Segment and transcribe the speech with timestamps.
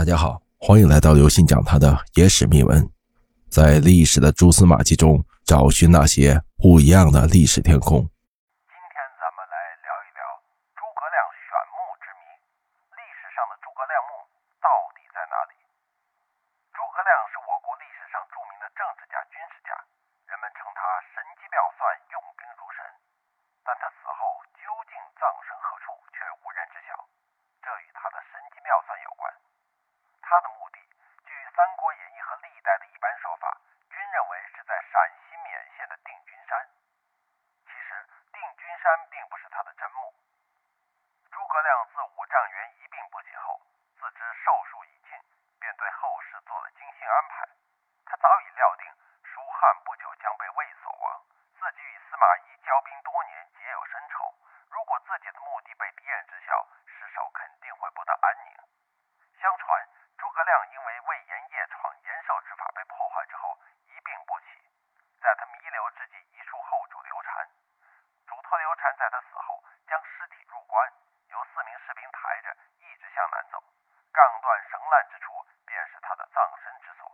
[0.00, 2.80] 大家好，欢迎来到刘信讲他的野史秘闻，
[3.52, 8.00] 在历史的蛛丝马迹中找寻那些不一样的历史天空。
[8.64, 10.24] 今天咱们来聊一聊
[10.72, 12.24] 诸葛亮选墓之谜。
[12.96, 14.24] 历史上的诸葛亮墓
[14.64, 15.60] 到底在哪里？
[16.72, 19.76] 诸葛亮是我国历史上著名的政治家、军事家，
[20.32, 20.80] 人们称他
[21.12, 22.80] 神机妙算、用兵如神。
[23.68, 26.96] 但他死后究竟葬身何处，却无人知晓。
[27.60, 29.28] 这与他的神机妙算有关。
[30.30, 30.78] 他的墓地，
[31.26, 33.50] 据《三国演义》和历代的一般说法，
[33.90, 34.94] 均认为是在陕
[35.26, 36.54] 西勉县的定军山。
[37.66, 37.98] 其实，
[38.30, 40.14] 定军山并不是他的真墓。
[41.34, 43.58] 诸葛亮自五丈原一病不起后，
[43.98, 45.18] 自知寿数已尽，
[45.58, 47.48] 便对后是做了精心安排。
[48.06, 48.86] 他早已料定
[49.24, 51.26] 蜀汉不久将被魏所亡，
[51.58, 54.32] 自己与司马懿交兵多年，结有深仇。
[54.70, 58.56] 如果自己的目的被敌人知晓，尸首肯定会不得安宁。
[59.40, 59.88] 相传。
[60.20, 64.68] 诸葛亮因为魏延夜闯延寿之法被破坏之后一病不起，
[65.18, 67.48] 在他弥留之际遗书后主刘禅，
[68.26, 70.92] 嘱托刘禅在他死后将尸体入棺，
[71.28, 73.64] 由四名士兵抬着一直向南走，
[74.12, 77.10] 杠断绳烂之处便是他的葬身之所。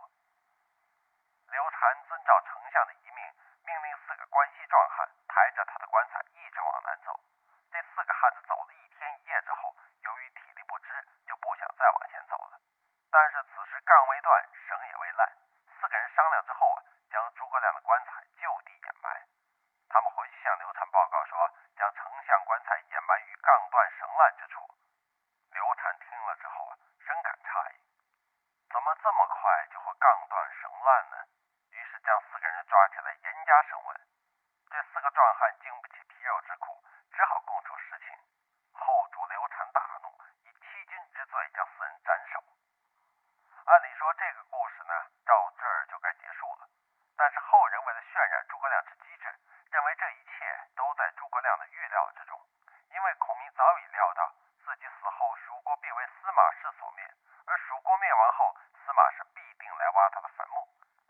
[1.47, 3.23] 刘禅遵照丞相的遗命，
[3.63, 7.19] 命令四个关西壮汉抬着他的棺材一直往南走。
[7.71, 12.59] 这四个汉子走了一天一夜之后，由于体力不支，就不想再往前走了。
[13.11, 15.31] 但是此时杠未断，绳也未烂，
[15.79, 19.25] 四个人商量之后啊，将诸葛亮的棺材就地掩埋。
[19.89, 24.67] 他们回去向刘禅报告说，将丞相棺材掩埋于杠断绳烂之处。
[25.51, 27.79] 刘禅听了之后啊，深感诧异，
[28.69, 31.17] 怎么这么快就会杠断绳烂呢？
[31.71, 34.01] 于是将四个人抓起来严加审问。
[34.69, 36.83] 这四个壮汉经不起皮肉之苦，
[37.13, 38.13] 只好供出实情。
[38.73, 40.11] 后主刘禅大怒，
[40.43, 42.43] 以欺君之罪将四人斩首。
[43.65, 44.93] 按理说这个故事呢，
[45.25, 46.67] 到这儿就该结束了。
[47.15, 49.33] 但是后人为了渲染诸葛亮之机智，
[49.71, 52.39] 认为这一切都在诸葛亮的预料之中。
[52.89, 57.03] 因为孔明早已料到自己死后蜀国必为司马氏所灭，
[57.45, 58.55] 而蜀国灭亡后，
[58.85, 60.67] 司马氏必定来挖他的坟墓，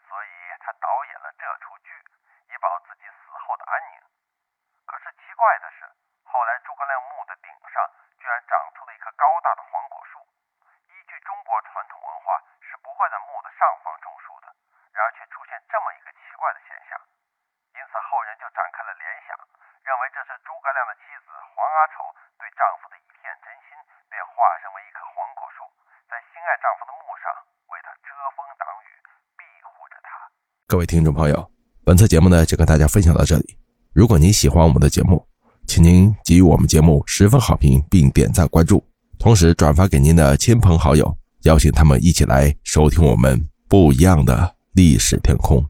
[0.07, 2.03] 所以他导演了这出剧，
[2.47, 4.01] 以保自己死后的安宁。
[4.85, 5.91] 可是奇怪的是，
[6.23, 10.25] 后来诸葛亮墓的顶上居然长出了一棵高大的黄果树。
[10.87, 14.47] 依据中国传统文化，是不会在墓的上方种树的，
[14.93, 16.99] 然而却出现这么一个奇怪的现象，
[17.75, 19.38] 因此后人就展开了联想，
[19.85, 22.09] 认为这是诸葛亮的妻子黄阿丑
[22.41, 23.78] 对丈夫的一片真心，
[24.09, 25.61] 便化身为一棵黄果树，
[26.09, 27.29] 在心爱丈夫的墓上
[27.69, 28.89] 为他遮风挡雨，
[29.38, 30.09] 庇护着他。
[30.66, 31.38] 各位听众朋友，
[31.85, 33.53] 本次节目呢就跟大家分享到这里。
[33.94, 35.22] 如果您喜欢我们的节目，
[35.69, 38.81] 请您给予我们节目十分好评，并点赞关注。
[39.22, 41.06] 同时转发给您的亲朋好友，
[41.45, 43.38] 邀请他们一起来收听我们
[43.69, 45.61] 不一样的历史天空。